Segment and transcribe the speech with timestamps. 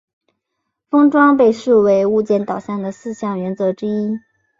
[0.89, 4.17] 封装被视为是物件导向的四项原则之一。